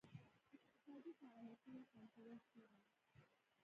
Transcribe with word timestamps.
اقتصادي 0.57 1.11
فعالیتونه 1.21 1.79
کنټرول 1.93 2.37
کړي. 2.49 2.69